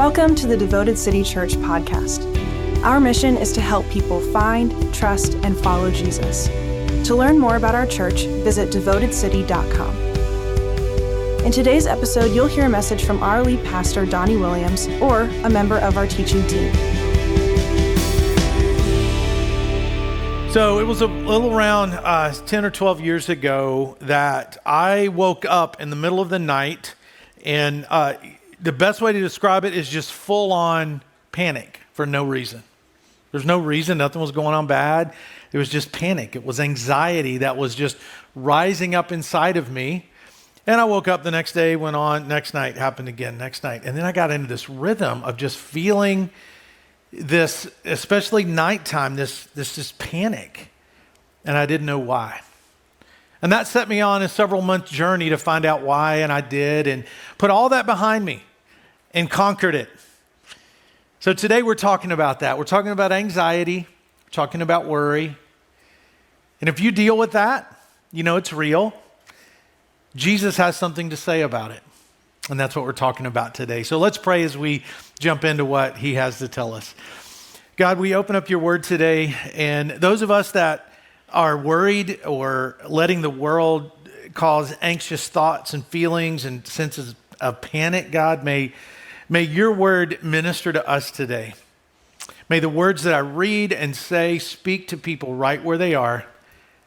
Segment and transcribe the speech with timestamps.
[0.00, 2.24] Welcome to the Devoted City Church podcast.
[2.82, 6.48] Our mission is to help people find, trust, and follow Jesus.
[7.06, 9.94] To learn more about our church, visit devotedcity.com.
[11.44, 15.50] In today's episode, you'll hear a message from our lead pastor, Donnie Williams, or a
[15.50, 16.72] member of our teaching team.
[20.50, 25.44] So it was a little around uh, 10 or 12 years ago that I woke
[25.44, 26.94] up in the middle of the night,
[27.44, 28.14] and uh,
[28.62, 32.62] the best way to describe it is just full on panic for no reason.
[33.32, 35.14] There's no reason, nothing was going on bad.
[35.52, 36.36] It was just panic.
[36.36, 37.96] It was anxiety that was just
[38.34, 40.08] rising up inside of me.
[40.66, 43.82] And I woke up the next day, went on, next night happened again, next night.
[43.84, 46.30] And then I got into this rhythm of just feeling
[47.12, 50.68] this, especially nighttime, this, this, this panic.
[51.44, 52.40] And I didn't know why.
[53.42, 56.42] And that set me on a several month journey to find out why, and I
[56.42, 57.04] did, and
[57.38, 58.42] put all that behind me
[59.12, 59.88] and conquered it.
[61.20, 62.56] So today we're talking about that.
[62.56, 63.86] We're talking about anxiety,
[64.30, 65.36] talking about worry.
[66.60, 67.78] And if you deal with that,
[68.12, 68.94] you know it's real.
[70.16, 71.82] Jesus has something to say about it.
[72.48, 73.82] And that's what we're talking about today.
[73.82, 74.82] So let's pray as we
[75.18, 76.94] jump into what he has to tell us.
[77.76, 80.92] God, we open up your word today, and those of us that
[81.30, 83.92] are worried or letting the world
[84.34, 88.72] cause anxious thoughts and feelings and senses of panic, God, may,
[89.30, 91.54] may your word minister to us today.
[92.48, 96.26] May the words that I read and say speak to people right where they are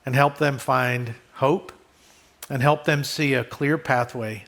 [0.06, 1.72] and help them find hope
[2.50, 4.44] and help them see a clear pathway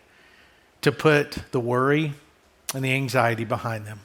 [0.81, 2.13] to put the worry
[2.73, 4.01] and the anxiety behind them.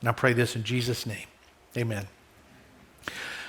[0.00, 1.26] And I pray this in Jesus' name.
[1.76, 2.06] Amen.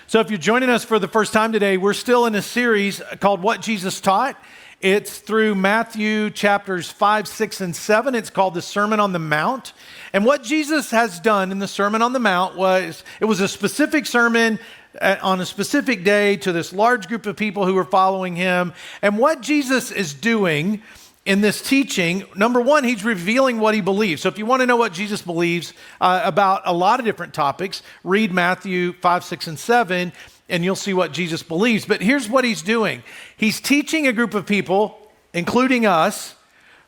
[0.07, 3.01] So, if you're joining us for the first time today, we're still in a series
[3.19, 4.41] called What Jesus Taught.
[4.81, 8.15] It's through Matthew chapters 5, 6, and 7.
[8.15, 9.73] It's called the Sermon on the Mount.
[10.11, 13.47] And what Jesus has done in the Sermon on the Mount was it was a
[13.47, 14.57] specific sermon
[14.99, 18.73] uh, on a specific day to this large group of people who were following him.
[19.03, 20.81] And what Jesus is doing
[21.27, 24.23] in this teaching, number one, he's revealing what he believes.
[24.23, 27.35] So if you want to know what Jesus believes uh, about a lot of different
[27.35, 30.11] topics, read Matthew 5, 6, and 7,
[30.51, 31.85] and you'll see what Jesus believes.
[31.85, 33.01] But here's what he's doing
[33.37, 36.35] he's teaching a group of people, including us,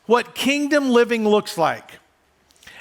[0.06, 1.90] what kingdom living looks like.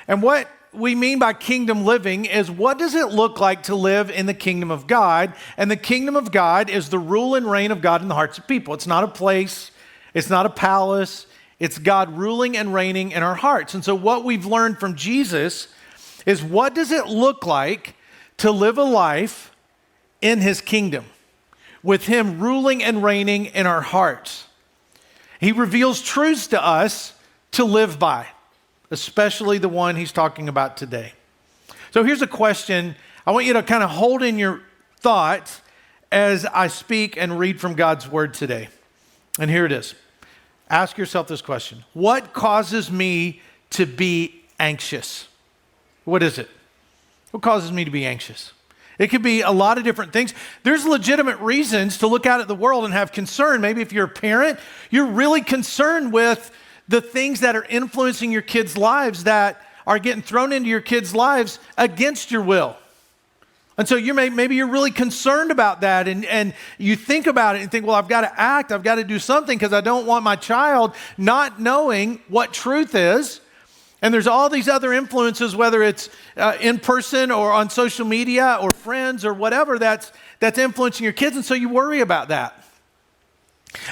[0.07, 4.11] And what we mean by kingdom living is what does it look like to live
[4.11, 5.33] in the kingdom of God?
[5.55, 8.37] And the kingdom of God is the rule and reign of God in the hearts
[8.37, 8.73] of people.
[8.73, 9.71] It's not a place,
[10.13, 11.27] it's not a palace,
[11.59, 13.73] it's God ruling and reigning in our hearts.
[13.73, 15.69] And so, what we've learned from Jesus
[16.25, 17.95] is what does it look like
[18.37, 19.52] to live a life
[20.23, 21.05] in his kingdom
[21.83, 24.47] with him ruling and reigning in our hearts?
[25.39, 27.13] He reveals truths to us
[27.51, 28.27] to live by,
[28.89, 31.13] especially the one he's talking about today.
[31.91, 32.95] So, here's a question
[33.27, 34.61] I want you to kind of hold in your
[34.97, 35.61] thoughts
[36.11, 38.69] as I speak and read from God's word today.
[39.39, 39.95] And here it is.
[40.69, 43.41] Ask yourself this question What causes me
[43.71, 45.27] to be anxious?
[46.05, 46.49] What is it?
[47.31, 48.53] What causes me to be anxious?
[48.99, 50.33] It could be a lot of different things.
[50.63, 53.61] There's legitimate reasons to look out at the world and have concern.
[53.61, 54.59] Maybe if you're a parent,
[54.91, 56.51] you're really concerned with
[56.87, 61.15] the things that are influencing your kids' lives that are getting thrown into your kids'
[61.15, 62.77] lives against your will.
[63.77, 67.55] And so you may, maybe you're really concerned about that and, and you think about
[67.55, 69.81] it and think, well, I've got to act, I've got to do something because I
[69.81, 73.39] don't want my child not knowing what truth is.
[74.03, 78.57] And there's all these other influences, whether it's uh, in person or on social media
[78.61, 81.37] or friends or whatever, that's, that's influencing your kids.
[81.37, 82.61] And so you worry about that.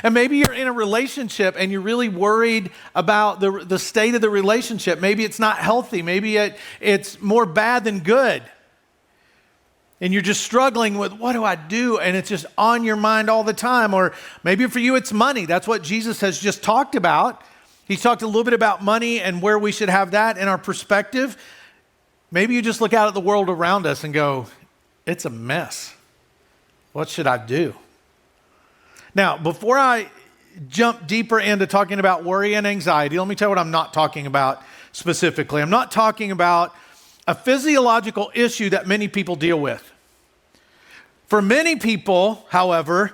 [0.03, 4.19] And maybe you're in a relationship and you're really worried about the, the state of
[4.19, 4.99] the relationship.
[4.99, 6.01] Maybe it's not healthy.
[6.01, 8.43] Maybe it, it's more bad than good
[10.01, 11.99] and you're just struggling with what do I do?
[11.99, 13.93] And it's just on your mind all the time.
[13.93, 14.13] Or
[14.43, 15.45] maybe for you, it's money.
[15.45, 17.43] That's what Jesus has just talked about.
[17.91, 20.57] He's talked a little bit about money and where we should have that in our
[20.57, 21.35] perspective.
[22.31, 24.47] Maybe you just look out at the world around us and go,
[25.05, 25.93] it's a mess.
[26.93, 27.75] What should I do?
[29.13, 30.09] Now, before I
[30.69, 33.93] jump deeper into talking about worry and anxiety, let me tell you what I'm not
[33.93, 34.63] talking about
[34.93, 35.61] specifically.
[35.61, 36.73] I'm not talking about
[37.27, 39.91] a physiological issue that many people deal with.
[41.27, 43.11] For many people, however,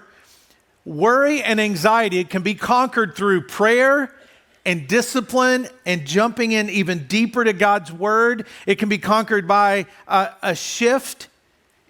[0.85, 4.13] worry and anxiety can be conquered through prayer
[4.67, 8.45] and discipline and jumping in even deeper to God's word.
[8.67, 11.29] It can be conquered by a, a shift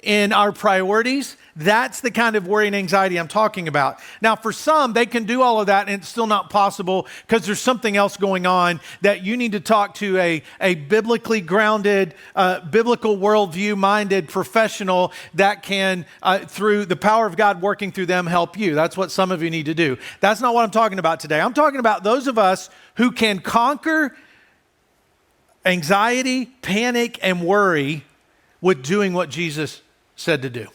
[0.08, 4.00] in our priorities, that's the kind of worry and anxiety I'm talking about.
[4.22, 7.46] Now, for some, they can do all of that and it's still not possible because
[7.46, 12.14] there's something else going on that you need to talk to a, a biblically grounded,
[12.38, 18.06] uh, biblical worldview minded professional that can, uh, through the power of God working through
[18.06, 18.76] them, help you.
[18.76, 19.98] That's what some of you need to do.
[20.22, 21.42] That's not what I'm talking about today.
[21.42, 24.16] I'm talking about those of us who can conquer
[25.66, 28.06] anxiety, panic, and worry
[28.62, 29.82] with doing what Jesus
[30.18, 30.68] said to do.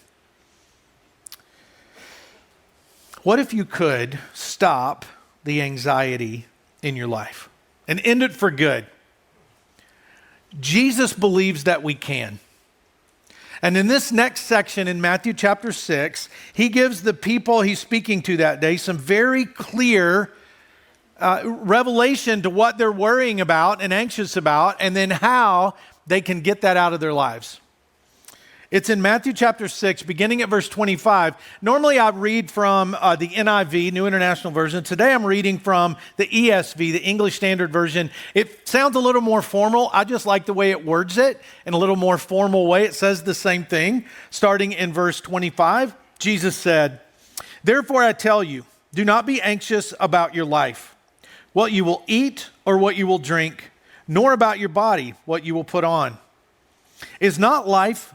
[3.22, 5.04] What if you could stop
[5.44, 6.46] the anxiety
[6.80, 7.50] in your life
[7.86, 8.86] and end it for good?
[10.58, 12.38] Jesus believes that we can.
[13.60, 18.22] And in this next section in Matthew chapter 6, he gives the people he's speaking
[18.22, 20.32] to that day some very clear
[21.18, 25.74] uh, revelation to what they're worrying about and anxious about, and then how
[26.08, 27.60] they can get that out of their lives.
[28.72, 31.36] It's in Matthew chapter 6, beginning at verse 25.
[31.60, 34.82] Normally I read from uh, the NIV, New International Version.
[34.82, 38.10] Today I'm reading from the ESV, the English Standard Version.
[38.32, 39.90] It sounds a little more formal.
[39.92, 42.84] I just like the way it words it in a little more formal way.
[42.84, 44.06] It says the same thing.
[44.30, 47.00] Starting in verse 25, Jesus said,
[47.62, 48.64] Therefore I tell you,
[48.94, 50.96] do not be anxious about your life,
[51.52, 53.70] what you will eat or what you will drink,
[54.08, 56.16] nor about your body, what you will put on.
[57.20, 58.14] Is not life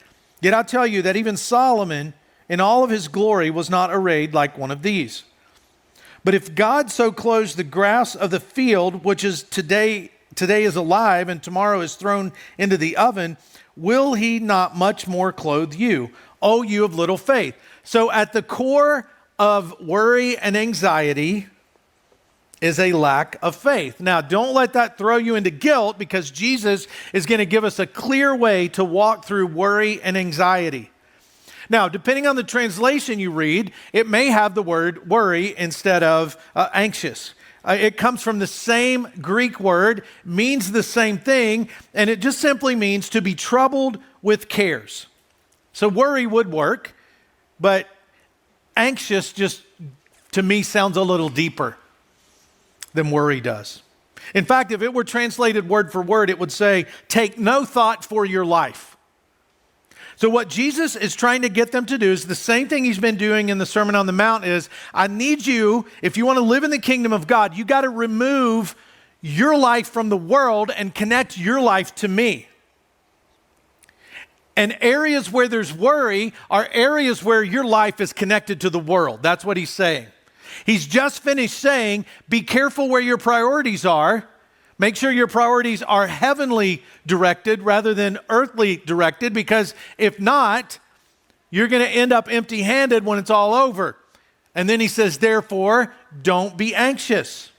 [0.41, 2.13] Yet I tell you that even Solomon,
[2.49, 5.23] in all of his glory, was not arrayed like one of these.
[6.23, 10.75] But if God so clothes the grass of the field, which is today, today is
[10.75, 13.37] alive and tomorrow is thrown into the oven,
[13.75, 16.09] will he not much more clothe you,
[16.41, 17.55] O you of little faith?
[17.83, 19.09] So at the core
[19.39, 21.47] of worry and anxiety
[22.61, 23.99] is a lack of faith.
[23.99, 27.79] Now, don't let that throw you into guilt because Jesus is going to give us
[27.79, 30.91] a clear way to walk through worry and anxiety.
[31.69, 36.37] Now, depending on the translation you read, it may have the word worry instead of
[36.55, 37.33] uh, anxious.
[37.65, 42.39] Uh, it comes from the same Greek word, means the same thing, and it just
[42.39, 45.07] simply means to be troubled with cares.
[45.73, 46.93] So, worry would work,
[47.59, 47.87] but
[48.75, 49.63] anxious just
[50.33, 51.77] to me sounds a little deeper
[52.93, 53.83] than worry does.
[54.33, 58.05] In fact, if it were translated word for word, it would say, Take no thought
[58.05, 58.97] for your life.
[60.15, 62.99] So, what Jesus is trying to get them to do is the same thing he's
[62.99, 66.37] been doing in the Sermon on the Mount is I need you, if you want
[66.37, 68.75] to live in the kingdom of God, you got to remove
[69.21, 72.47] your life from the world and connect your life to me.
[74.55, 79.23] And areas where there's worry are areas where your life is connected to the world.
[79.23, 80.07] That's what he's saying.
[80.65, 84.27] He's just finished saying, Be careful where your priorities are.
[84.77, 90.79] Make sure your priorities are heavenly directed rather than earthly directed, because if not,
[91.51, 93.95] you're going to end up empty handed when it's all over.
[94.55, 97.51] And then he says, Therefore, don't be anxious.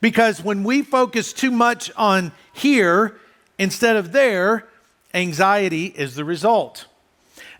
[0.00, 3.16] Because when we focus too much on here
[3.58, 4.66] instead of there,
[5.14, 6.86] anxiety is the result.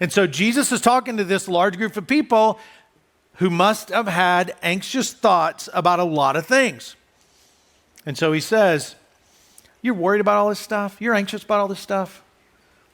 [0.00, 2.58] And so Jesus is talking to this large group of people
[3.36, 6.96] who must have had anxious thoughts about a lot of things.
[8.04, 8.94] And so he says,
[9.82, 10.96] You're worried about all this stuff?
[11.00, 12.22] You're anxious about all this stuff?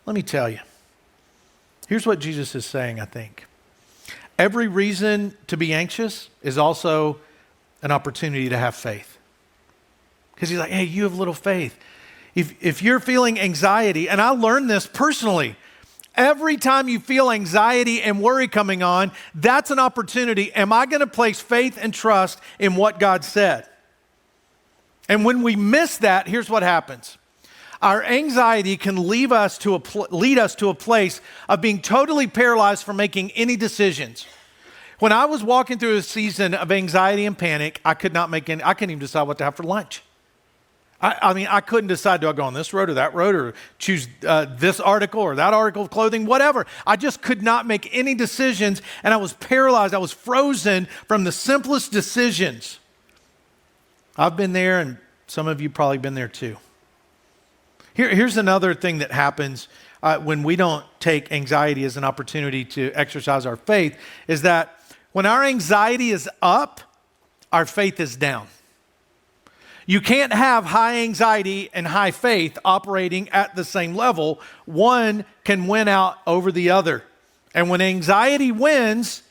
[0.06, 0.60] Let me tell you.
[1.88, 3.46] Here's what Jesus is saying, I think.
[4.38, 7.18] Every reason to be anxious is also
[7.82, 9.18] an opportunity to have faith.
[10.34, 11.78] Because he's like, hey, you have little faith.
[12.34, 15.56] If, if you're feeling anxiety, and I learned this personally
[16.14, 20.52] Every time you feel anxiety and worry coming on, that's an opportunity.
[20.52, 23.66] Am I going to place faith and trust in what God said?
[25.08, 27.16] And when we miss that, here's what happens.
[27.80, 32.26] Our anxiety can leave us to pl- lead us to a place of being totally
[32.26, 34.26] paralyzed from making any decisions.
[35.00, 38.48] When I was walking through a season of anxiety and panic, I could not make
[38.48, 40.02] any, I couldn't even decide what to have for lunch.
[41.02, 43.34] I, I, mean, I couldn't decide do I go on this road or that road
[43.34, 46.64] or choose uh, this article or that article of clothing, whatever.
[46.86, 49.94] I just could not make any decisions and I was paralyzed.
[49.94, 52.78] I was frozen from the simplest decisions.
[54.16, 56.56] I've been there and some of you probably been there too.
[57.94, 59.68] Here, here's another thing that happens
[60.02, 64.80] uh, when we don't take anxiety as an opportunity to exercise our faith is that
[65.12, 66.80] when our anxiety is up,
[67.52, 68.46] our faith is down.
[69.86, 74.40] You can't have high anxiety and high faith operating at the same level.
[74.64, 77.02] One can win out over the other.
[77.54, 79.22] And when anxiety wins,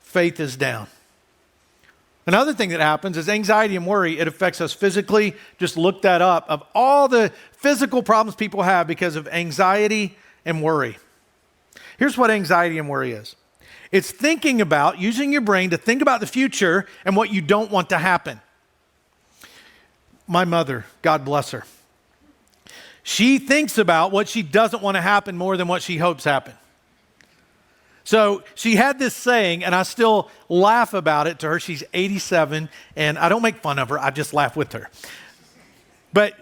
[0.00, 0.88] faith is down.
[2.26, 5.36] Another thing that happens is anxiety and worry, it affects us physically.
[5.58, 10.60] Just look that up of all the physical problems people have because of anxiety and
[10.60, 10.98] worry.
[11.98, 13.36] Here's what anxiety and worry is
[13.92, 17.70] it's thinking about, using your brain to think about the future and what you don't
[17.70, 18.40] want to happen.
[20.26, 21.64] My mother, God bless her,
[23.02, 26.54] she thinks about what she doesn't want to happen more than what she hopes happen.
[28.02, 31.58] So she had this saying, and I still laugh about it to her.
[31.58, 34.90] She's 87, and I don't make fun of her, I just laugh with her.
[36.12, 36.34] But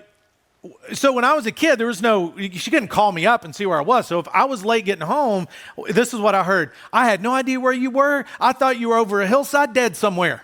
[0.92, 3.54] so when I was a kid, there was no, she couldn't call me up and
[3.54, 4.06] see where I was.
[4.06, 5.48] So if I was late getting home,
[5.88, 6.72] this is what I heard.
[6.92, 8.24] I had no idea where you were.
[8.40, 10.42] I thought you were over a hillside dead somewhere.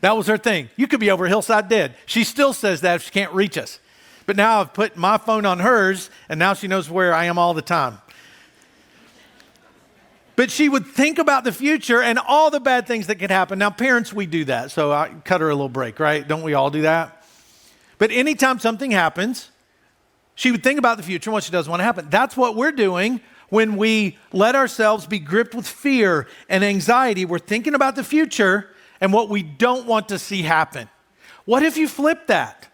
[0.00, 0.70] That was her thing.
[0.76, 1.94] You could be over hillside dead.
[2.06, 3.80] She still says that if she can't reach us.
[4.26, 7.38] But now I've put my phone on hers, and now she knows where I am
[7.38, 7.98] all the time.
[10.36, 13.58] But she would think about the future and all the bad things that could happen.
[13.58, 14.70] Now, parents, we do that.
[14.70, 16.26] So I cut her a little break, right?
[16.26, 17.24] Don't we all do that?
[17.98, 19.50] But anytime something happens,
[20.36, 22.06] she would think about the future and what she doesn't want to happen.
[22.08, 27.24] That's what we're doing when we let ourselves be gripped with fear and anxiety.
[27.24, 30.88] We're thinking about the future and what we don't want to see happen.
[31.44, 32.68] What if you flip that?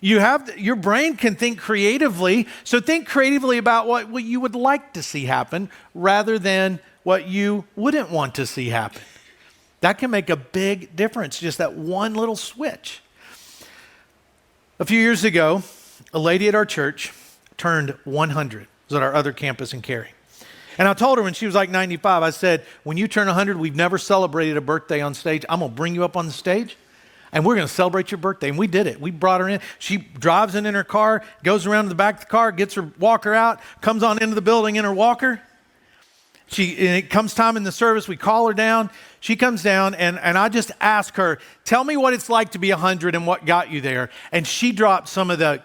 [0.00, 4.54] You have your brain can think creatively, so think creatively about what, what you would
[4.54, 9.00] like to see happen rather than what you wouldn't want to see happen.
[9.80, 13.00] That can make a big difference, just that one little switch.
[14.78, 15.62] A few years ago,
[16.12, 17.12] a lady at our church
[17.56, 18.62] turned 100.
[18.62, 20.10] It was at our other campus in Cary.
[20.78, 23.56] And I told her when she was like 95, I said, When you turn 100,
[23.56, 25.44] we've never celebrated a birthday on stage.
[25.48, 26.76] I'm going to bring you up on the stage
[27.32, 28.48] and we're going to celebrate your birthday.
[28.48, 29.00] And we did it.
[29.00, 29.60] We brought her in.
[29.78, 32.74] She drives in in her car, goes around to the back of the car, gets
[32.74, 35.40] her walker out, comes on into the building in her walker.
[36.48, 38.88] She, it comes time in the service, we call her down.
[39.18, 42.58] She comes down, and, and I just ask her, Tell me what it's like to
[42.58, 44.10] be 100 and what got you there.
[44.30, 45.62] And she dropped some of the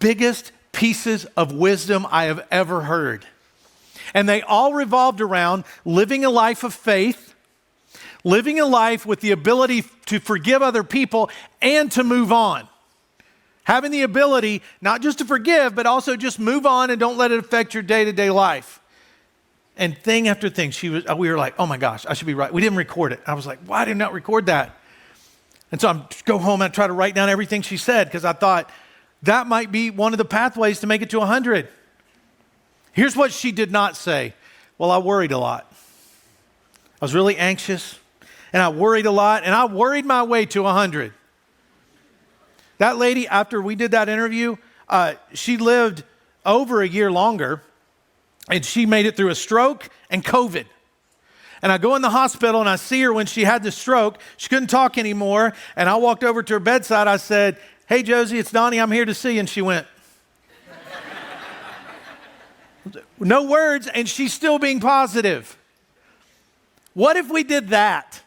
[0.00, 3.26] biggest pieces of wisdom I have ever heard.
[4.14, 7.28] And they all revolved around living a life of faith
[8.24, 11.30] living a life with the ability to forgive other people
[11.62, 12.68] and to move on.
[13.64, 17.32] Having the ability not just to forgive, but also just move on and don't let
[17.32, 18.80] it affect your day to day life.
[19.76, 22.34] And thing after thing, she was, we were like, oh my gosh, I should be
[22.34, 22.52] right.
[22.52, 23.20] We didn't record it.
[23.26, 24.74] I was like, why did not record that?
[25.70, 28.24] And so I go home and I try to write down everything she said because
[28.24, 28.70] I thought
[29.22, 31.68] that might be one of the pathways to make it to 100.
[32.98, 34.34] Here's what she did not say.
[34.76, 35.72] Well, I worried a lot.
[37.00, 37.96] I was really anxious
[38.52, 41.12] and I worried a lot, and I worried my way to 100.
[42.78, 44.56] That lady, after we did that interview,
[44.88, 46.02] uh, she lived
[46.44, 47.62] over a year longer,
[48.50, 50.64] and she made it through a stroke and COVID.
[51.62, 54.18] And I go in the hospital and I see her when she had the stroke.
[54.38, 55.52] She couldn't talk anymore.
[55.76, 57.06] And I walked over to her bedside.
[57.06, 58.80] I said, Hey, Josie, it's Donnie.
[58.80, 59.40] I'm here to see you.
[59.40, 59.86] And she went,
[63.20, 65.56] No words, and she's still being positive.
[66.94, 68.20] What if we did that?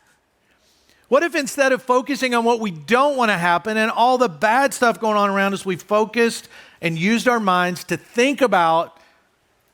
[1.08, 4.30] What if instead of focusing on what we don't want to happen and all the
[4.30, 6.48] bad stuff going on around us, we focused
[6.82, 8.98] and used our minds to think about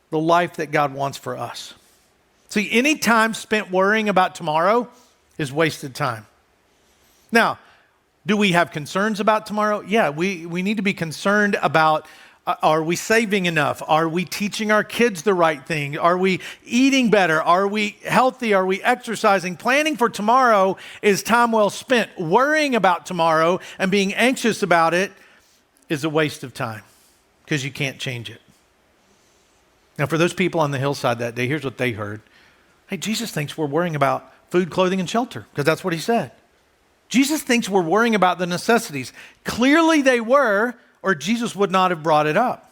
[0.09, 1.73] the life that God wants for us?
[2.49, 4.89] See, any time spent worrying about tomorrow
[5.37, 6.25] is wasted time.
[7.31, 7.59] Now,
[8.25, 9.81] do we have concerns about tomorrow?
[9.81, 12.07] Yeah, we, we need to be concerned about
[12.47, 13.83] Uh, are we saving enough?
[13.85, 15.97] Are we teaching our kids the right thing?
[15.97, 17.41] Are we eating better?
[17.41, 18.53] Are we healthy?
[18.53, 19.57] Are we exercising?
[19.57, 22.09] Planning for tomorrow is time well spent.
[22.17, 25.11] Worrying about tomorrow and being anxious about it
[25.89, 26.83] is a waste of time
[27.43, 28.41] because you can't change it.
[29.99, 32.21] Now, for those people on the hillside that day, here's what they heard
[32.87, 36.31] Hey, Jesus thinks we're worrying about food, clothing, and shelter because that's what he said.
[37.09, 39.11] Jesus thinks we're worrying about the necessities.
[39.43, 42.71] Clearly, they were or Jesus would not have brought it up.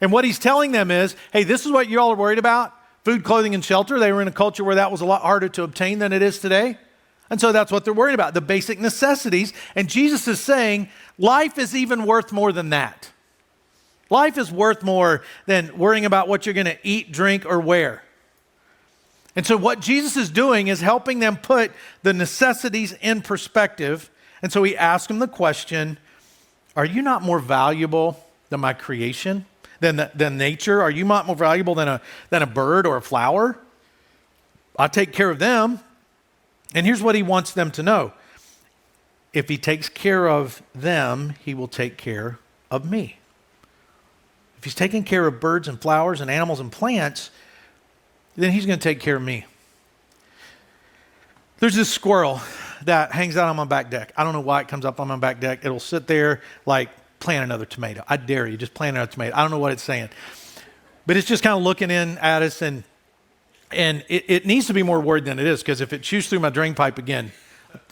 [0.00, 2.72] And what he's telling them is hey, this is what you all are worried about
[3.04, 3.98] food, clothing, and shelter.
[3.98, 6.20] They were in a culture where that was a lot harder to obtain than it
[6.20, 6.76] is today.
[7.30, 9.52] And so that's what they're worried about the basic necessities.
[9.74, 10.88] And Jesus is saying
[11.18, 13.10] life is even worth more than that.
[14.10, 18.02] Life is worth more than worrying about what you're going to eat, drink, or wear.
[19.36, 21.70] And so, what Jesus is doing is helping them put
[22.02, 24.10] the necessities in perspective.
[24.42, 25.98] And so, he asks them the question
[26.78, 29.46] are you not more valuable than my creation,
[29.80, 30.80] than, the, than nature?
[30.80, 33.58] Are you not more valuable than a, than a bird or a flower?
[34.78, 35.80] I take care of them.
[36.76, 38.12] And here's what he wants them to know
[39.32, 42.38] if he takes care of them, he will take care
[42.70, 43.18] of me.
[44.58, 47.32] If he's taking care of birds and flowers and animals and plants,
[48.36, 49.46] then he's going to take care of me.
[51.58, 52.40] There's this squirrel
[52.84, 54.12] that hangs out on my back deck.
[54.16, 55.64] I don't know why it comes up on my back deck.
[55.64, 58.04] It'll sit there like plant another tomato.
[58.08, 59.36] I dare you, just plant another tomato.
[59.36, 60.10] I don't know what it's saying.
[61.06, 62.84] But it's just kind of looking in at us and
[63.70, 66.28] and it, it needs to be more worried than it is because if it chews
[66.28, 67.32] through my drain pipe again,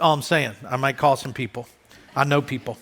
[0.01, 1.69] all I'm saying, I might call some people.
[2.15, 2.79] I know people.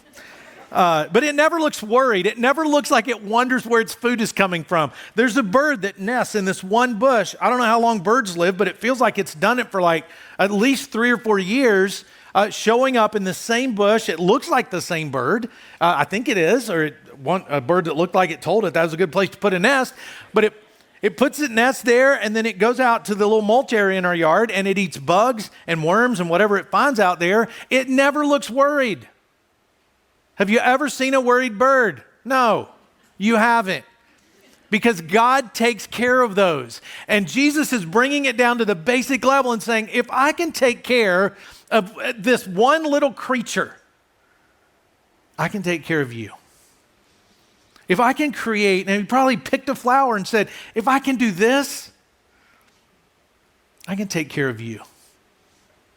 [0.74, 2.26] Uh, but it never looks worried.
[2.26, 4.90] It never looks like it wonders where its food is coming from.
[5.14, 7.36] There's a bird that nests in this one bush.
[7.40, 9.80] I don't know how long birds live, but it feels like it's done it for
[9.80, 10.04] like
[10.36, 12.04] at least three or four years,
[12.34, 14.08] uh, showing up in the same bush.
[14.08, 15.46] It looks like the same bird.
[15.80, 18.64] Uh, I think it is, or it, one, a bird that looked like it told
[18.64, 19.94] it that was a good place to put a nest.
[20.34, 20.54] But it
[21.02, 23.98] it puts its nest there and then it goes out to the little mulch area
[23.98, 27.48] in our yard and it eats bugs and worms and whatever it finds out there.
[27.68, 29.06] It never looks worried.
[30.36, 32.02] Have you ever seen a worried bird?
[32.24, 32.68] No,
[33.18, 33.84] you haven't.
[34.70, 36.80] Because God takes care of those.
[37.06, 40.50] And Jesus is bringing it down to the basic level and saying, if I can
[40.50, 41.36] take care
[41.70, 43.76] of this one little creature,
[45.38, 46.32] I can take care of you.
[47.86, 51.16] If I can create, and he probably picked a flower and said, if I can
[51.16, 51.92] do this,
[53.86, 54.80] I can take care of you.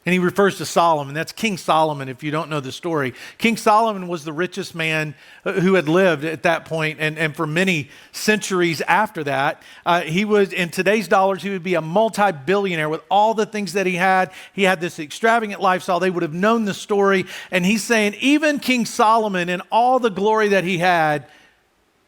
[0.07, 1.13] And he refers to Solomon.
[1.13, 3.13] That's King Solomon, if you don't know the story.
[3.37, 7.35] King Solomon was the richest man uh, who had lived at that point, and, and
[7.35, 9.61] for many centuries after that.
[9.85, 13.45] Uh, he was, in today's dollars, he would be a multi billionaire with all the
[13.45, 14.31] things that he had.
[14.53, 15.99] He had this extravagant lifestyle.
[15.99, 17.25] They would have known the story.
[17.51, 21.27] And he's saying, even King Solomon, in all the glory that he had,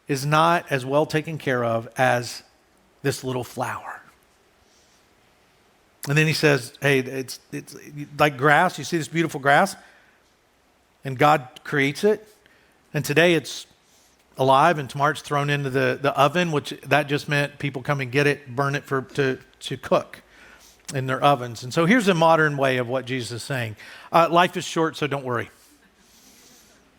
[0.08, 2.44] is not as well taken care of as
[3.02, 3.99] this little flower.
[6.08, 7.76] And then he says, Hey, it's, it's
[8.18, 8.78] like grass.
[8.78, 9.76] You see this beautiful grass?
[11.04, 12.26] And God creates it.
[12.92, 13.66] And today it's
[14.36, 18.00] alive, and tomorrow it's thrown into the, the oven, which that just meant people come
[18.00, 20.22] and get it, burn it for, to, to cook
[20.94, 21.62] in their ovens.
[21.62, 23.76] And so here's a modern way of what Jesus is saying
[24.12, 25.50] uh, Life is short, so don't worry.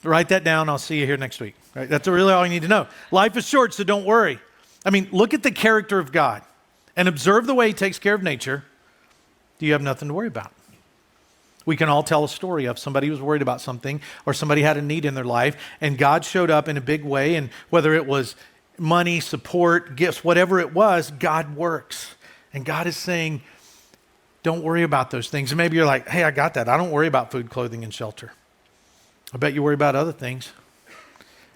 [0.04, 0.68] Write that down.
[0.70, 1.56] I'll see you here next week.
[1.76, 1.88] Right?
[1.88, 2.88] That's really all you need to know.
[3.12, 4.40] Life is short, so don't worry.
[4.84, 6.42] I mean, look at the character of God
[6.96, 8.64] and observe the way He takes care of nature.
[9.62, 10.52] Do you have nothing to worry about?
[11.68, 14.64] We can all tell a story of somebody who was worried about something or somebody
[14.64, 17.36] had a need in their life, and God showed up in a big way.
[17.36, 18.36] And whether it was
[18.80, 22.16] money, support, gifts, whatever it was, God works.
[22.56, 23.44] And God is saying,
[24.42, 25.52] don't worry about those things.
[25.52, 26.68] And maybe you're like, hey, I got that.
[26.68, 28.32] I don't worry about food, clothing, and shelter.
[29.32, 30.54] I bet you worry about other things.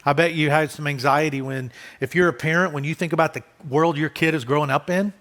[0.06, 3.34] I bet you had some anxiety when, if you're a parent, when you think about
[3.34, 5.12] the world your kid is growing up in,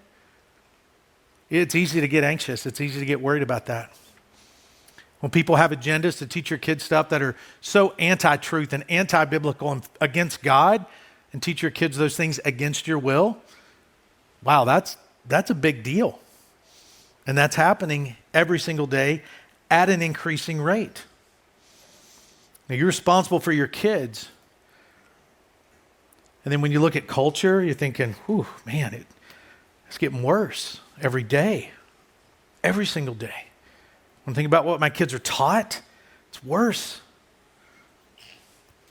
[1.49, 2.65] it's easy to get anxious.
[2.65, 3.91] It's easy to get worried about that.
[5.19, 8.83] When people have agendas to teach your kids stuff that are so anti truth and
[8.89, 10.85] anti biblical and against God,
[11.31, 13.37] and teach your kids those things against your will,
[14.43, 16.19] wow, that's, that's a big deal.
[17.27, 19.21] And that's happening every single day
[19.69, 21.03] at an increasing rate.
[22.69, 24.29] Now, you're responsible for your kids.
[26.43, 29.05] And then when you look at culture, you're thinking, whew, man, it,
[29.87, 31.71] it's getting worse every day,
[32.63, 33.45] every single day.
[34.23, 35.81] When I think about what my kids are taught,
[36.29, 37.01] it's worse.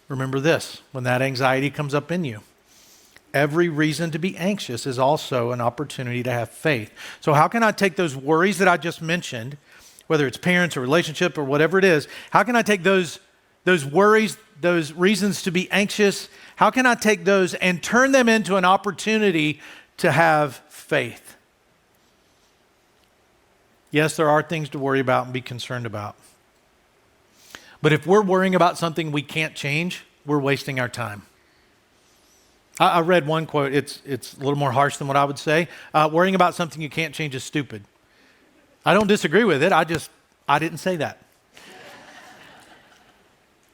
[0.09, 2.41] Remember this when that anxiety comes up in you.
[3.33, 6.93] Every reason to be anxious is also an opportunity to have faith.
[7.21, 9.57] So, how can I take those worries that I just mentioned,
[10.07, 13.19] whether it's parents or relationship or whatever it is, how can I take those,
[13.65, 18.29] those worries, those reasons to be anxious, how can I take those and turn them
[18.29, 19.61] into an opportunity
[19.97, 21.24] to have faith?
[23.95, 26.17] Yes, there are things to worry about and be concerned about.
[27.81, 31.23] But if we're worrying about something we can't change, we're wasting our time.
[32.81, 35.39] I, I read one quote, it's, it's a little more harsh than what I would
[35.39, 35.69] say.
[35.95, 37.85] Uh, worrying about something you can't change is stupid.
[38.85, 40.11] I don't disagree with it, I just,
[40.49, 41.23] I didn't say that.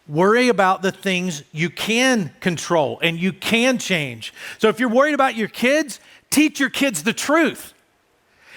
[0.07, 4.35] Worry about the things you can control and you can change.
[4.59, 7.73] So if you're worried about your kids, teach your kids the truth.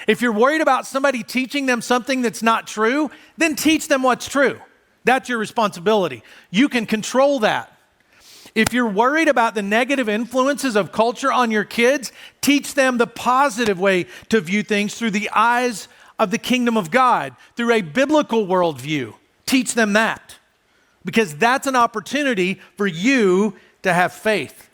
[0.07, 4.27] If you're worried about somebody teaching them something that's not true, then teach them what's
[4.27, 4.59] true.
[5.05, 6.23] That's your responsibility.
[6.51, 7.69] You can control that.
[8.55, 12.11] If you're worried about the negative influences of culture on your kids,
[12.41, 15.87] teach them the positive way to view things through the eyes
[16.19, 19.15] of the kingdom of God, through a biblical worldview.
[19.45, 20.37] Teach them that
[21.03, 24.69] because that's an opportunity for you to have faith.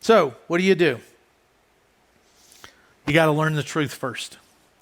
[0.00, 0.98] So, what do you do?
[3.06, 4.38] You got to learn the truth first.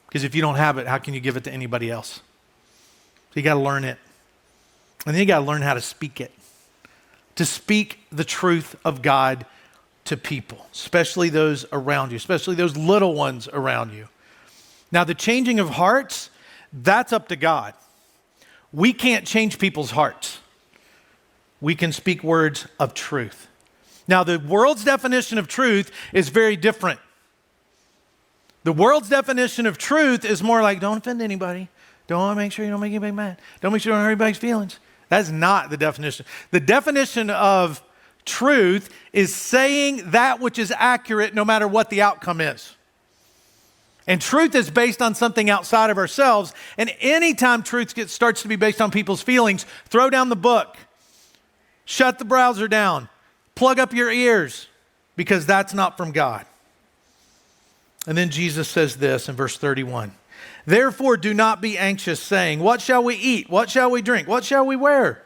[0.07, 2.21] Because if you don't have it, how can you give it to anybody else?
[3.31, 3.99] So you got to learn it.
[5.07, 6.33] And then you got to learn how to speak it.
[7.37, 9.47] To speak the truth of God
[10.05, 14.09] to people, especially those around you, especially those little ones around you.
[14.91, 16.29] Now, the changing of hearts,
[16.73, 17.75] that's up to God.
[18.73, 20.41] We can't change people's hearts.
[21.61, 23.49] We can speak words of truth.
[24.07, 27.01] Now, the world's definition of truth is very different.
[28.65, 31.69] The world's definition of truth is more like don't offend anybody.
[32.07, 33.39] Don't make sure you don't make anybody mad.
[33.61, 34.79] Don't make sure you don't hurt anybody's feelings.
[35.09, 36.27] That's not the definition.
[36.51, 37.83] The definition of
[38.25, 42.77] truth is saying that which is accurate no matter what the outcome is.
[44.07, 46.53] And truth is based on something outside of ourselves.
[46.77, 50.77] And anytime truth gets, starts to be based on people's feelings, throw down the book,
[51.85, 53.09] shut the browser down,
[53.55, 54.67] plug up your ears,
[55.15, 56.47] because that's not from God.
[58.07, 60.13] And then Jesus says this in verse 31
[60.67, 63.51] Therefore, do not be anxious, saying, What shall we eat?
[63.51, 64.29] What shall we drink?
[64.29, 65.23] What shall we wear?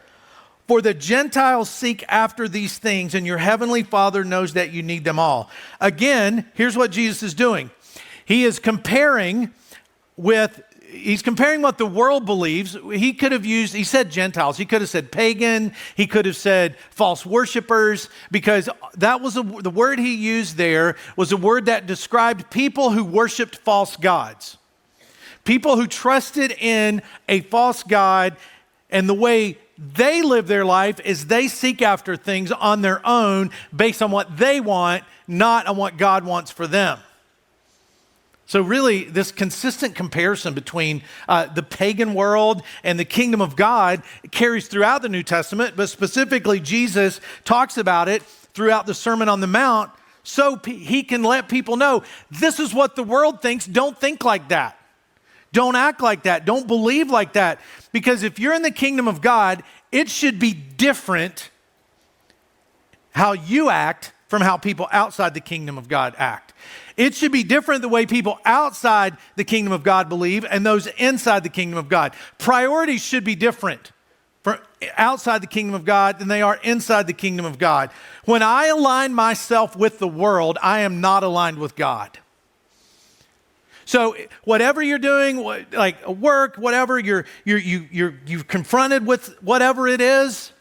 [0.67, 5.05] For the Gentiles seek after these things, and your heavenly Father knows that you need
[5.05, 5.49] them all.
[5.81, 7.71] Again, here's what Jesus is doing
[8.25, 9.53] He is comparing
[10.17, 12.77] with he's comparing what the world believes.
[12.93, 16.37] He could have used, he said Gentiles, he could have said pagan, he could have
[16.37, 21.67] said false worshipers, because that was a, the word he used there was a word
[21.67, 24.59] that described people who worshiped false gods.
[25.45, 28.37] People who trusted in a false God
[28.91, 33.51] and the way they live their life is they seek after things on their own
[33.75, 36.99] based on what they want, not on what God wants for them.
[38.49, 44.03] So, really, this consistent comparison between uh, the pagan world and the kingdom of God
[44.31, 49.41] carries throughout the New Testament, but specifically, Jesus talks about it throughout the Sermon on
[49.41, 49.91] the Mount
[50.23, 53.67] so he can let people know this is what the world thinks.
[53.67, 54.79] Don't think like that.
[55.53, 56.45] Don't act like that.
[56.45, 57.61] Don't believe like that.
[57.93, 61.51] Because if you're in the kingdom of God, it should be different
[63.13, 66.53] how you act from how people outside the kingdom of God act.
[66.97, 70.87] It should be different the way people outside the kingdom of God believe and those
[70.87, 72.15] inside the kingdom of God.
[72.39, 73.93] Priorities should be different
[74.43, 74.61] for
[74.97, 77.91] outside the kingdom of God than they are inside the kingdom of God.
[78.25, 82.19] When I align myself with the world, I am not aligned with God.
[83.85, 85.39] So whatever you're doing,
[85.73, 90.53] like work, whatever you're, you're, you, you're, you've confronted with whatever it is,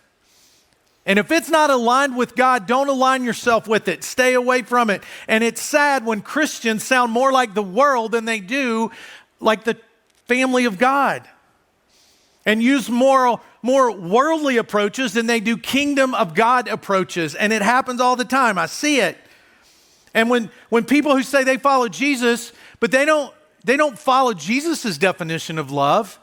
[1.06, 4.04] and if it's not aligned with God, don't align yourself with it.
[4.04, 5.04] Stay away from it.
[5.28, 8.92] And it's sad when Christians sound more like the world than they do
[9.40, 9.78] like the
[10.28, 11.28] family of God
[12.44, 17.36] and use more, more worldly approaches than they do kingdom of God approaches.
[17.36, 18.58] And it happens all the time.
[18.58, 19.18] I see it.
[20.16, 23.32] And when, when people who say they follow Jesus, but they don't,
[23.64, 26.20] they don't follow Jesus' definition of love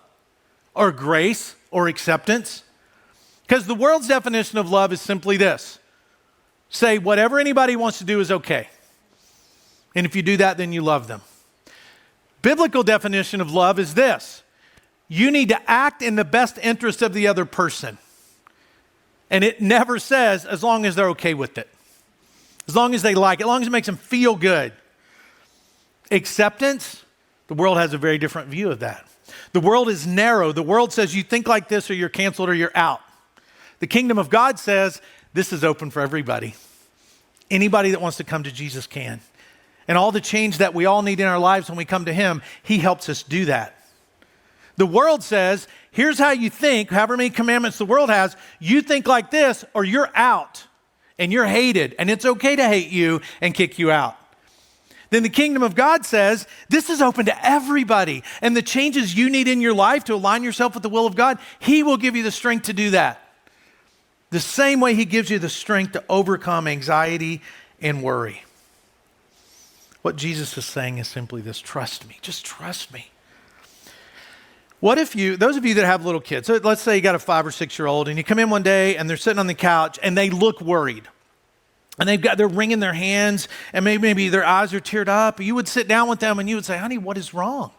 [0.74, 2.64] or grace or acceptance,
[3.52, 5.78] because the world's definition of love is simply this
[6.70, 8.66] say, whatever anybody wants to do is okay.
[9.94, 11.20] And if you do that, then you love them.
[12.40, 14.42] Biblical definition of love is this
[15.06, 17.98] you need to act in the best interest of the other person.
[19.28, 21.68] And it never says as long as they're okay with it,
[22.66, 24.72] as long as they like it, as long as it makes them feel good.
[26.10, 27.04] Acceptance,
[27.48, 29.06] the world has a very different view of that.
[29.52, 30.52] The world is narrow.
[30.52, 33.02] The world says you think like this or you're canceled or you're out.
[33.82, 35.02] The kingdom of God says
[35.34, 36.54] this is open for everybody.
[37.50, 39.20] Anybody that wants to come to Jesus can.
[39.88, 42.12] And all the change that we all need in our lives when we come to
[42.12, 43.74] Him, He helps us do that.
[44.76, 49.08] The world says, here's how you think, however many commandments the world has, you think
[49.08, 50.64] like this or you're out
[51.18, 54.16] and you're hated, and it's okay to hate you and kick you out.
[55.10, 58.22] Then the kingdom of God says, this is open to everybody.
[58.42, 61.16] And the changes you need in your life to align yourself with the will of
[61.16, 63.18] God, He will give you the strength to do that.
[64.32, 67.42] The same way He gives you the strength to overcome anxiety
[67.82, 68.44] and worry.
[70.00, 73.10] What Jesus is saying is simply this trust me, just trust me.
[74.80, 77.14] What if you, those of you that have little kids, so let's say you got
[77.14, 79.38] a five or six year old and you come in one day and they're sitting
[79.38, 81.06] on the couch and they look worried.
[81.98, 85.40] And they've got, they're wringing their hands and maybe, maybe their eyes are teared up.
[85.40, 87.70] You would sit down with them and you would say, honey, what is wrong?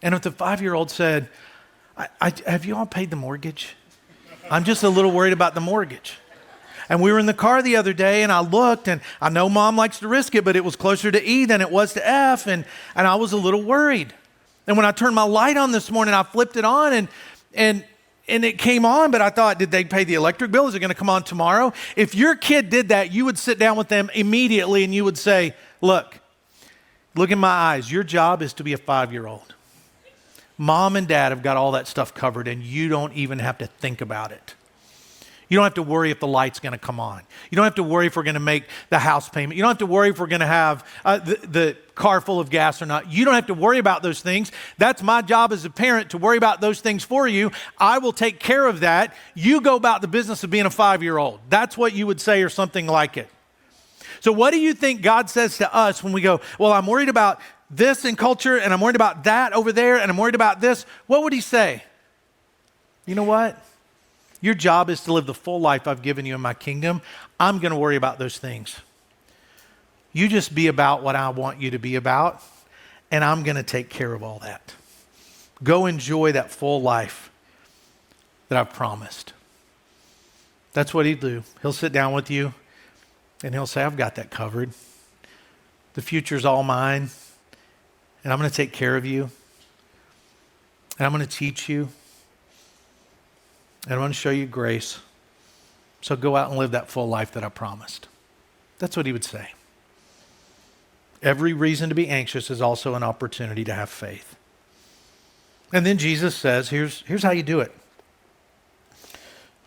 [0.00, 1.28] And if the five year old said,
[1.98, 3.76] I, I, have you all paid the mortgage?
[4.48, 6.18] I'm just a little worried about the mortgage.
[6.88, 9.48] And we were in the car the other day and I looked and I know
[9.48, 12.08] mom likes to risk it, but it was closer to E than it was to
[12.08, 12.46] F.
[12.46, 14.14] And, and I was a little worried.
[14.68, 17.08] And when I turned my light on this morning, I flipped it on and,
[17.54, 17.84] and,
[18.28, 20.68] and it came on, but I thought, did they pay the electric bill?
[20.68, 21.72] Is it going to come on tomorrow?
[21.96, 25.18] If your kid did that, you would sit down with them immediately and you would
[25.18, 26.18] say, Look,
[27.14, 27.90] look in my eyes.
[27.92, 29.55] Your job is to be a five year old.
[30.58, 33.66] Mom and dad have got all that stuff covered, and you don't even have to
[33.66, 34.54] think about it.
[35.48, 37.22] You don't have to worry if the light's going to come on.
[37.50, 39.56] You don't have to worry if we're going to make the house payment.
[39.56, 42.40] You don't have to worry if we're going to have uh, the, the car full
[42.40, 43.12] of gas or not.
[43.12, 44.50] You don't have to worry about those things.
[44.76, 47.52] That's my job as a parent to worry about those things for you.
[47.78, 49.14] I will take care of that.
[49.34, 51.38] You go about the business of being a five year old.
[51.48, 53.28] That's what you would say, or something like it.
[54.20, 57.08] So, what do you think God says to us when we go, Well, I'm worried
[57.08, 57.40] about
[57.70, 60.86] this in culture, and I'm worried about that over there, and I'm worried about this?
[61.06, 61.82] What would He say?
[63.06, 63.62] You know what?
[64.40, 67.02] Your job is to live the full life I've given you in my kingdom.
[67.40, 68.76] I'm going to worry about those things.
[70.12, 72.42] You just be about what I want you to be about,
[73.10, 74.74] and I'm going to take care of all that.
[75.62, 77.30] Go enjoy that full life
[78.48, 79.32] that I've promised.
[80.72, 81.42] That's what he'd do.
[81.62, 82.52] He'll sit down with you
[83.42, 84.70] and he'll say, I've got that covered.
[85.94, 87.10] The future's all mine,
[88.26, 89.30] and I'm going to take care of you,
[90.98, 91.90] and I'm going to teach you.
[93.84, 94.98] And I'm going to show you grace.
[96.00, 98.08] So go out and live that full life that I promised.
[98.80, 99.52] That's what he would say.
[101.22, 104.34] Every reason to be anxious is also an opportunity to have faith.
[105.72, 107.72] And then Jesus says, here's, here's how you do it.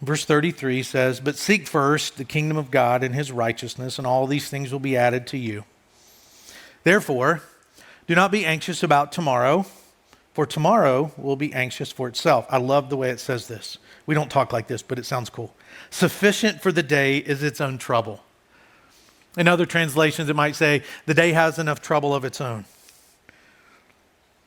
[0.01, 4.27] Verse 33 says, But seek first the kingdom of God and his righteousness, and all
[4.27, 5.63] these things will be added to you.
[6.83, 7.41] Therefore,
[8.09, 9.67] do not be anxious about tomorrow,
[10.33, 12.47] for tomorrow will be anxious for itself.
[12.49, 13.77] I love the way it says this.
[14.07, 15.53] We don't talk like this, but it sounds cool.
[15.91, 18.23] Sufficient for the day is its own trouble.
[19.37, 22.65] In other translations, it might say, the day has enough trouble of its own.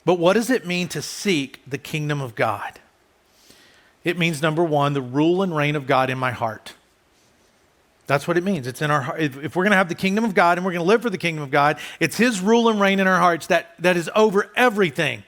[0.05, 2.81] But what does it mean to seek the kingdom of God?
[4.03, 6.75] It means, number one, the rule and reign of God in my heart.
[8.13, 8.67] That's what it means.
[8.67, 9.21] It's in our heart.
[9.21, 11.11] If we're going to have the kingdom of God and we're going to live for
[11.11, 14.11] the kingdom of God, it's His rule and reign in our hearts that, that is
[14.15, 15.25] over everything.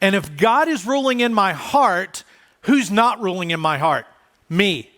[0.00, 2.24] And if God is ruling in my heart,
[2.66, 4.06] Who's not ruling in my heart?
[4.48, 4.90] Me.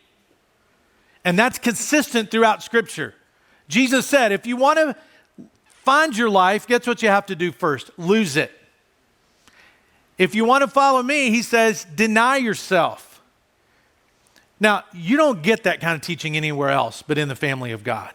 [1.22, 3.14] And that's consistent throughout Scripture.
[3.68, 4.96] Jesus said, if you want to
[5.84, 7.90] find your life, guess what you have to do first?
[7.98, 8.50] Lose it.
[10.16, 13.07] If you want to follow me, he says, deny yourself.
[14.60, 17.84] Now, you don't get that kind of teaching anywhere else but in the family of
[17.84, 18.12] God.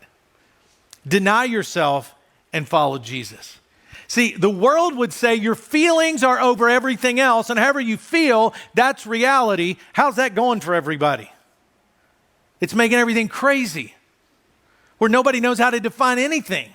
[1.07, 2.13] Deny yourself
[2.51, 3.59] and follow Jesus.
[4.07, 8.53] See, the world would say your feelings are over everything else, and however you feel,
[8.73, 9.77] that's reality.
[9.93, 11.31] How's that going for everybody?
[12.59, 13.95] It's making everything crazy,
[14.97, 16.69] where nobody knows how to define anything.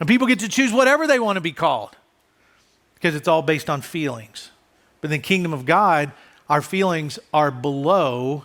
[0.00, 1.96] And people get to choose whatever they want to be called
[2.94, 4.50] because it's all based on feelings.
[5.00, 6.10] But in the kingdom of God,
[6.48, 8.44] our feelings are below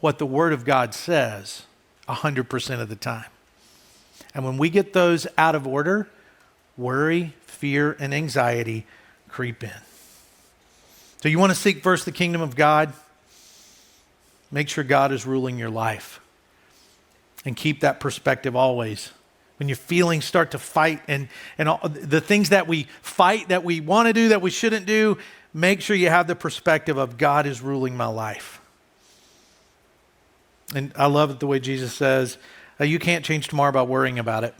[0.00, 1.64] what the Word of God says
[2.08, 3.26] 100% of the time.
[4.34, 6.08] And when we get those out of order,
[6.76, 8.86] worry, fear, and anxiety
[9.28, 9.70] creep in.
[11.22, 12.92] So, you want to seek first the kingdom of God?
[14.50, 16.20] Make sure God is ruling your life.
[17.44, 19.12] And keep that perspective always.
[19.58, 23.64] When your feelings start to fight and, and all, the things that we fight that
[23.64, 25.16] we want to do that we shouldn't do,
[25.56, 28.60] make sure you have the perspective of God is ruling my life.
[30.74, 32.36] And I love it the way Jesus says,
[32.78, 34.54] uh, You can't change tomorrow by worrying about it.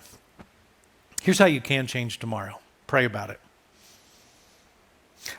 [1.21, 3.41] Here's how you can change tomorrow pray about it.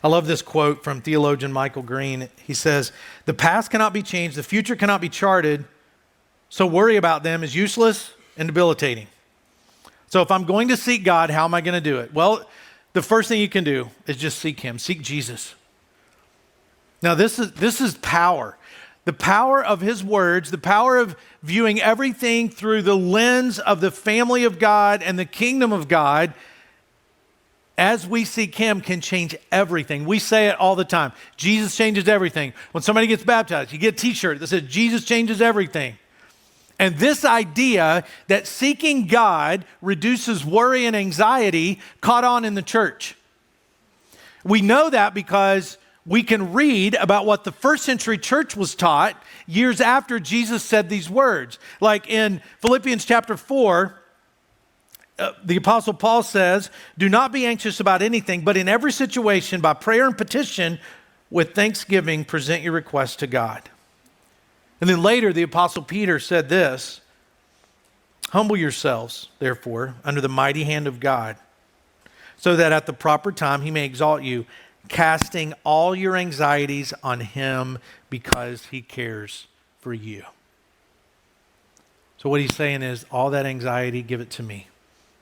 [0.03, 2.29] I love this quote from theologian Michael Green.
[2.45, 2.91] He says,
[3.25, 5.65] The past cannot be changed, the future cannot be charted,
[6.49, 9.07] so worry about them is useless and debilitating.
[10.09, 12.13] So if I'm going to seek God, how am I going to do it?
[12.13, 12.47] Well,
[12.97, 15.53] the first thing you can do is just seek Him, seek Jesus.
[17.03, 18.57] Now, this is, this is power
[19.05, 23.89] the power of his words, the power of viewing everything through the lens of the
[23.89, 26.33] family of God and the kingdom of God,
[27.77, 30.03] as we seek him, can change everything.
[30.03, 32.51] We say it all the time Jesus changes everything.
[32.73, 35.97] When somebody gets baptized, you get a t shirt that says, Jesus changes everything.
[36.79, 43.15] And this idea that seeking God reduces worry and anxiety caught on in the church.
[44.43, 49.21] We know that because we can read about what the first century church was taught
[49.45, 51.59] years after Jesus said these words.
[51.81, 53.93] Like in Philippians chapter 4,
[55.19, 59.61] uh, the Apostle Paul says, Do not be anxious about anything, but in every situation,
[59.61, 60.79] by prayer and petition,
[61.29, 63.69] with thanksgiving, present your requests to God.
[64.79, 67.01] And then later, the Apostle Peter said this
[68.29, 71.37] Humble yourselves, therefore, under the mighty hand of God,
[72.37, 74.45] so that at the proper time he may exalt you
[74.87, 79.47] casting all your anxieties on Him because He cares
[79.79, 80.23] for you.
[82.17, 84.67] So, what He's saying is, all that anxiety, give it to me.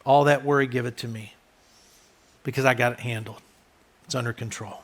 [0.05, 1.33] All that worry, give it to me
[2.43, 3.41] because I got it handled.
[4.05, 4.81] It's under control.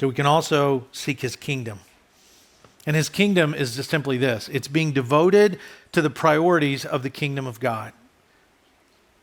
[0.00, 1.80] So, we can also seek His kingdom.
[2.86, 5.58] And His kingdom is just simply this it's being devoted
[5.92, 7.92] to the priorities of the kingdom of God.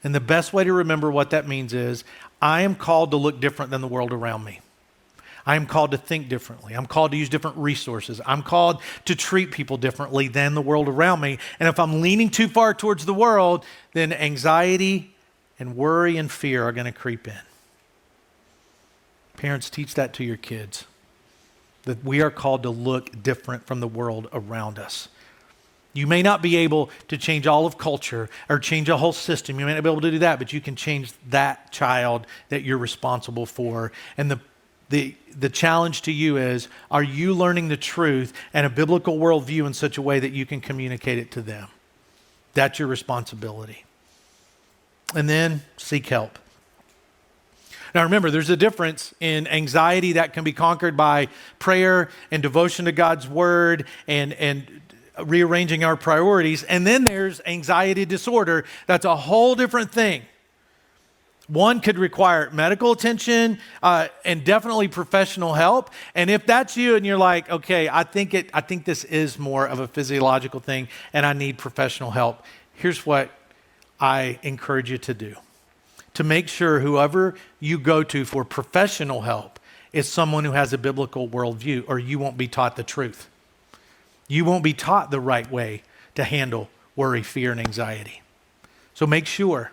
[0.04, 2.04] And the best way to remember what that means is
[2.42, 4.62] I am called to look different than the world around me.
[5.46, 6.74] I am called to think differently.
[6.74, 8.22] I'm called to use different resources.
[8.26, 11.40] I'm called to treat people differently than the world around me.
[11.60, 15.16] And if I'm leaning too far towards the world, then anxiety
[15.60, 17.40] and worry and fear are going to creep in.
[19.38, 20.86] Parents, teach that to your kids
[21.84, 25.08] that we are called to look different from the world around us.
[25.94, 29.60] You may not be able to change all of culture or change a whole system.
[29.60, 32.64] You may not be able to do that, but you can change that child that
[32.64, 33.92] you're responsible for.
[34.18, 34.40] And the,
[34.90, 39.66] the, the challenge to you is are you learning the truth and a biblical worldview
[39.68, 41.68] in such a way that you can communicate it to them?
[42.54, 43.84] That's your responsibility.
[45.14, 46.40] And then seek help.
[47.94, 51.28] Now, remember, there's a difference in anxiety that can be conquered by
[51.60, 54.82] prayer and devotion to God's word and, and
[55.24, 56.64] rearranging our priorities.
[56.64, 58.66] And then there's anxiety disorder.
[58.88, 60.24] That's a whole different thing.
[61.48, 65.90] One could require medical attention uh, and definitely professional help.
[66.16, 69.38] And if that's you and you're like, okay, I think it, I think this is
[69.38, 72.46] more of a physiological thing, and I need professional help.
[72.76, 73.32] Here's what
[74.00, 75.36] I encourage you to do:
[76.14, 79.60] to make sure whoever you go to for professional help
[79.94, 83.30] is someone who has a biblical worldview, or you won't be taught the truth.
[84.28, 85.84] You won't be taught the right way
[86.16, 88.22] to handle worry, fear, and anxiety.
[88.94, 89.72] So make sure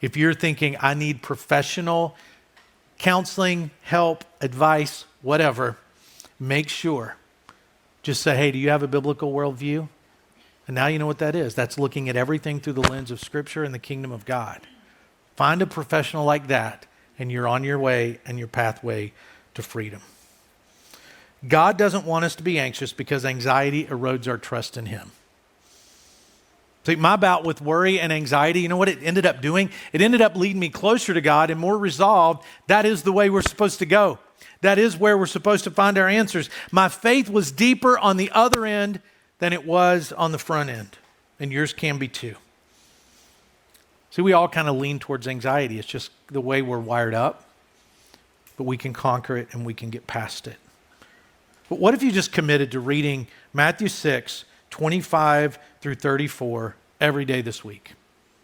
[0.00, 2.16] if you're thinking, I need professional
[2.98, 5.76] counseling, help, advice, whatever,
[6.38, 7.16] make sure.
[8.02, 9.88] Just say, hey, do you have a biblical worldview?
[10.66, 11.54] And now you know what that is.
[11.54, 14.60] That's looking at everything through the lens of Scripture and the kingdom of God.
[15.36, 16.86] Find a professional like that,
[17.18, 19.12] and you're on your way and your pathway
[19.54, 20.00] to freedom.
[21.46, 25.10] God doesn't want us to be anxious because anxiety erodes our trust in Him.
[26.84, 29.70] See, my bout with worry and anxiety, you know what it ended up doing?
[29.92, 32.44] It ended up leading me closer to God and more resolved.
[32.66, 34.18] That is the way we're supposed to go.
[34.60, 36.50] That is where we're supposed to find our answers.
[36.70, 39.00] My faith was deeper on the other end
[39.38, 40.98] than it was on the front end,
[41.40, 42.36] and yours can be too.
[44.14, 45.76] See, we all kind of lean towards anxiety.
[45.76, 47.48] It's just the way we're wired up,
[48.56, 50.54] but we can conquer it and we can get past it.
[51.68, 57.42] But what if you just committed to reading Matthew 6, 25 through 34 every day
[57.42, 57.94] this week?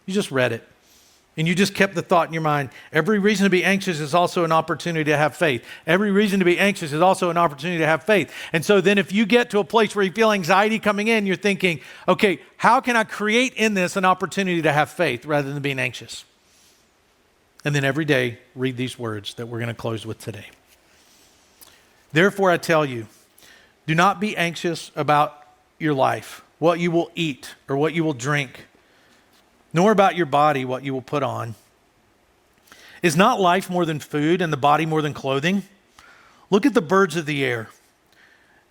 [0.07, 0.67] You just read it.
[1.37, 4.15] And you just kept the thought in your mind every reason to be anxious is
[4.15, 5.65] also an opportunity to have faith.
[5.87, 8.33] Every reason to be anxious is also an opportunity to have faith.
[8.53, 11.27] And so then, if you get to a place where you feel anxiety coming in,
[11.27, 15.53] you're thinking, okay, how can I create in this an opportunity to have faith rather
[15.53, 16.25] than being anxious?
[17.65, 20.47] And then every day, read these words that we're going to close with today.
[22.13, 23.07] Therefore, I tell you,
[23.87, 25.47] do not be anxious about
[25.79, 28.67] your life, what you will eat or what you will drink,
[29.73, 31.55] nor about your body, what you will put on.
[33.03, 35.63] Is not life more than food and the body more than clothing?
[36.51, 37.69] Look at the birds of the air.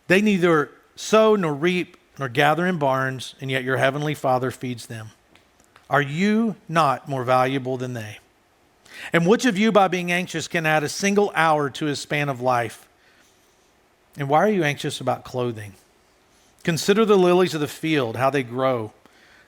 [0.08, 4.88] They neither sow nor reap nor gather in barns, and yet your heavenly Father feeds
[4.88, 5.12] them.
[5.90, 8.20] Are you not more valuable than they?
[9.14, 12.28] And which of you, by being anxious, can add a single hour to his span
[12.28, 12.88] of life?
[14.18, 15.74] And why are you anxious about clothing?
[16.64, 18.92] Consider the lilies of the field, how they grow.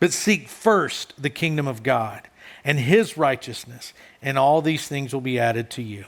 [0.00, 2.22] But seek first the kingdom of God
[2.64, 6.06] and his righteousness, and all these things will be added to you.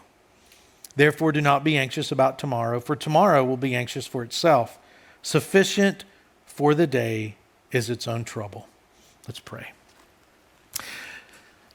[0.97, 4.79] Therefore, do not be anxious about tomorrow, for tomorrow will be anxious for itself.
[5.23, 6.05] Sufficient
[6.45, 7.37] for the day
[7.71, 8.69] is its own trouble.
[9.27, 9.73] Let's pray.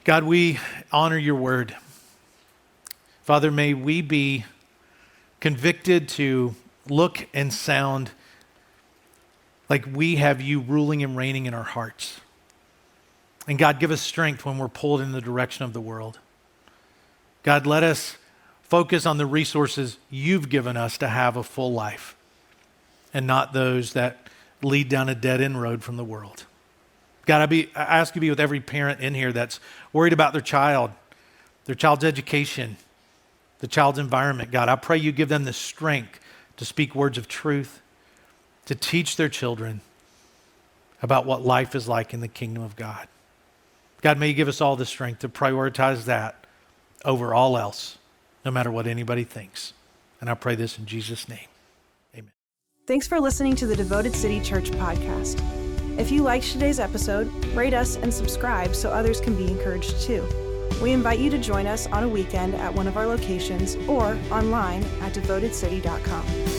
[0.04, 0.58] God, we
[0.92, 1.74] honor your word.
[3.22, 4.44] Father, may we be
[5.40, 6.54] convicted to
[6.88, 8.10] look and sound
[9.68, 12.20] like we have you ruling and reigning in our hearts.
[13.46, 16.18] And God, give us strength when we're pulled in the direction of the world.
[17.42, 18.16] God, let us
[18.62, 22.14] focus on the resources you've given us to have a full life
[23.14, 24.28] and not those that
[24.62, 26.44] lead down a dead end road from the world.
[27.24, 29.60] God, I, be, I ask you to be with every parent in here that's
[29.92, 30.90] worried about their child,
[31.64, 32.76] their child's education,
[33.60, 34.50] the child's environment.
[34.50, 36.20] God, I pray you give them the strength
[36.56, 37.80] to speak words of truth,
[38.68, 39.80] to teach their children
[41.00, 43.08] about what life is like in the kingdom of God.
[44.02, 46.44] God, may you give us all the strength to prioritize that
[47.02, 47.96] over all else,
[48.44, 49.72] no matter what anybody thinks.
[50.20, 51.48] And I pray this in Jesus' name.
[52.14, 52.30] Amen.
[52.86, 55.40] Thanks for listening to the Devoted City Church podcast.
[55.98, 60.28] If you liked today's episode, rate us and subscribe so others can be encouraged too.
[60.82, 64.18] We invite you to join us on a weekend at one of our locations or
[64.30, 66.57] online at devotedcity.com.